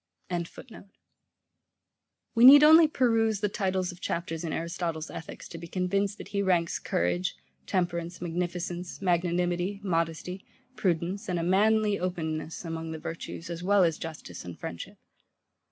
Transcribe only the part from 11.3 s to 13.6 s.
a manly openness, among the virtues,